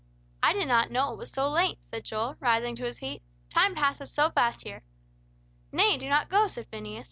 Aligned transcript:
"I 0.41 0.53
did 0.53 0.67
not 0.67 0.89
know 0.89 1.13
it 1.13 1.17
was 1.19 1.29
so 1.29 1.47
late," 1.47 1.77
said 1.83 2.05
Joel, 2.05 2.35
rising 2.39 2.75
to 2.77 2.85
his 2.85 2.97
feet. 2.97 3.21
"Time 3.51 3.75
passes 3.75 4.11
so 4.11 4.31
fast 4.31 4.63
here." 4.63 4.81
"Nay, 5.71 5.95
do 5.99 6.09
not 6.09 6.27
go," 6.27 6.47
said 6.47 6.65
Phineas. 6.71 6.99